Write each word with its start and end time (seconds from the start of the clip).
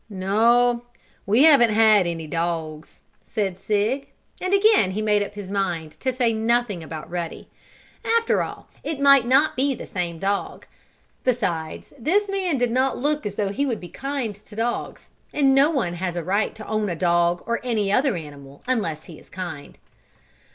"No, 0.09 0.85
we 1.27 1.43
haven't 1.43 1.77
any 1.77 2.25
dogs," 2.25 3.01
said 3.23 3.59
Sig. 3.59 4.07
And 4.41 4.51
again 4.51 4.89
he 4.93 5.01
made 5.03 5.21
up 5.21 5.35
his 5.35 5.51
mind 5.51 5.91
to 5.99 6.11
say 6.11 6.33
nothing 6.33 6.81
about 6.83 7.07
Ruddy. 7.07 7.49
After 8.03 8.41
all 8.41 8.67
it 8.83 8.99
might 8.99 9.27
not 9.27 9.55
be 9.55 9.75
the 9.75 9.85
same 9.85 10.17
dog. 10.17 10.65
Besides, 11.23 11.93
this 11.99 12.31
man 12.31 12.57
did 12.57 12.71
not 12.71 12.97
look 12.97 13.27
as 13.27 13.35
though 13.35 13.49
he 13.49 13.67
would 13.67 13.79
be 13.79 13.89
kind 13.89 14.33
to 14.35 14.55
dogs, 14.55 15.11
and 15.31 15.53
no 15.53 15.69
one 15.69 15.93
has 15.93 16.15
a 16.17 16.23
right 16.23 16.55
to 16.55 16.65
own 16.67 16.89
a 16.89 16.95
dog, 16.95 17.43
or 17.45 17.59
any 17.63 17.91
other 17.91 18.15
animal, 18.15 18.63
unless 18.65 19.03
he 19.03 19.19
is 19.19 19.29
kind. 19.29 19.77